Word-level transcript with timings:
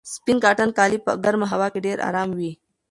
سپین 0.13 0.37
کاټن 0.43 0.69
کالي 0.77 0.97
په 1.05 1.11
ګرمه 1.23 1.47
هوا 1.53 1.67
کې 1.73 1.79
ډېر 1.85 1.97
ارام 2.09 2.29
وي. 2.37 2.51